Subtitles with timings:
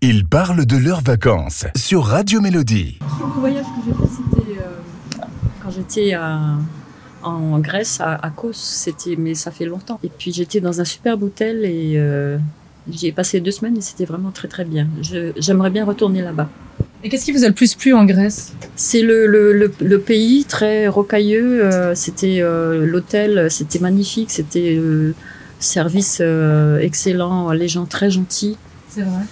[0.00, 2.98] Ils parlent de leurs vacances sur Radio Mélodie.
[3.00, 5.24] Le voyage que j'ai fait, c'était euh,
[5.62, 6.14] quand j'étais
[7.24, 8.52] en Grèce, à, à Kos.
[8.52, 9.98] C'était, mais ça fait longtemps.
[10.04, 12.38] Et puis j'étais dans un superbe hôtel et euh,
[12.88, 14.86] j'y ai passé deux semaines et c'était vraiment très très bien.
[15.02, 16.48] Je- j'aimerais bien retourner là-bas.
[17.02, 18.52] Et qu'est-ce qui vous a le plus plu en Grèce?
[18.76, 21.64] C'est le, le, le, le pays très rocailleux.
[21.64, 24.30] euh, c'était euh, l'hôtel, c'était magnifique.
[24.30, 25.12] C'était euh,
[25.58, 28.56] service euh, excellent, les gens très gentils.
[28.88, 29.22] C'est vrai.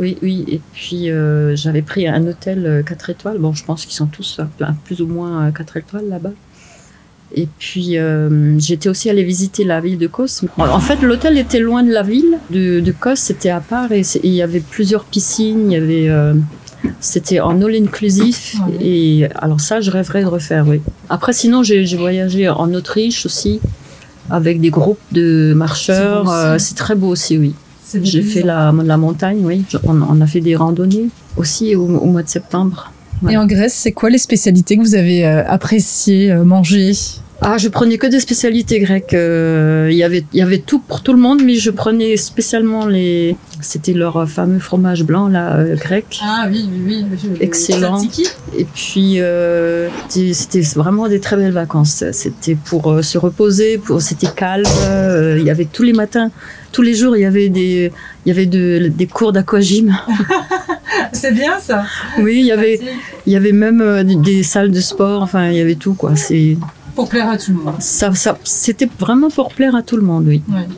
[0.00, 0.44] Oui, oui.
[0.48, 3.38] Et puis euh, j'avais pris un hôtel 4 étoiles.
[3.38, 6.32] Bon, je pense qu'ils sont tous plein- plus ou moins 4 étoiles là-bas.
[7.36, 10.42] Et puis euh, j'étais aussi allée visiter la ville de Kos.
[10.58, 14.02] En fait, l'hôtel était loin de la ville de, de Kos, c'était à part et
[14.24, 15.70] il y avait plusieurs piscines.
[15.70, 16.34] Il y avait, euh,
[16.98, 18.56] c'était en all inclusif.
[18.66, 18.84] Ouais.
[18.84, 20.66] Et alors ça, je rêverais de refaire.
[20.66, 20.80] Oui.
[21.08, 23.60] Après, sinon, j'ai voyagé en Autriche aussi
[24.28, 26.28] avec des groupes de marcheurs.
[26.30, 27.54] Euh, C'est très beau aussi, oui.
[28.02, 29.64] J'ai fait la, la montagne, oui.
[29.68, 32.92] Je- On, on a fait des randonnées aussi au, au mois de septembre.
[33.28, 36.92] Et en Grèce, c'est quoi les spécialités que vous avez euh, appréciées euh, manger
[37.42, 39.14] Ah, je prenais que des spécialités grecques.
[39.14, 42.16] Euh, Il y avait, il y avait tout pour tout le monde, mais je prenais
[42.18, 43.34] spécialement les.
[43.62, 46.20] C'était leur fameux fromage blanc là, euh, grec.
[46.22, 47.30] Ah oui, oui, oui.
[47.40, 48.02] Excellent.
[48.58, 52.04] Et puis euh, c'était vraiment des très belles vacances.
[52.12, 54.64] C'était pour se reposer, pour c'était calme.
[55.38, 56.30] il y avait tous les matins,
[56.72, 57.90] tous les jours, il y avait des,
[58.26, 59.96] y avait de- des cours d'aquagym.
[61.12, 61.84] C'est bien ça.
[62.18, 62.80] Oui, il y avait,
[63.26, 65.22] il y avait même des- des salles de sport.
[65.22, 66.16] Enfin, il y avait tout quoi.
[66.16, 66.56] C'est
[67.00, 67.76] Pour plaire à tout le monde.
[67.78, 70.42] ça, ça c'était vraiment pour plaire à tout le monde, oui.
[70.50, 70.68] Ouais.